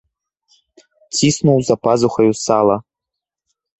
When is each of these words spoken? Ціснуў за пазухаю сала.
Ціснуў 1.19 1.59
за 1.67 1.75
пазухаю 1.89 2.29
сала. 2.45 2.75